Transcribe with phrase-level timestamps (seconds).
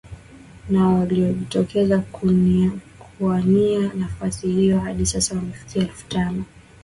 [0.69, 1.99] na waliojitokeza
[3.15, 6.43] kuania nafasi hiyo hadi sasa wamefikia elfu tano